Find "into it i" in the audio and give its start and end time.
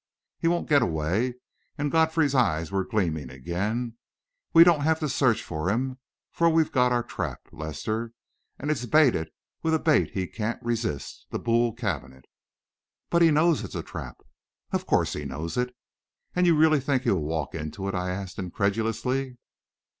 17.53-18.09